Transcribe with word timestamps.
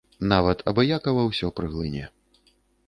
Нябыт 0.29 0.63
абыякава 0.71 1.27
ўсё 1.29 1.47
праглыне. 1.61 2.05